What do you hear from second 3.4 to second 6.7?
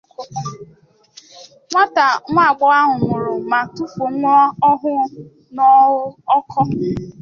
ma tụfuo nwa ọhụụ n'Oko.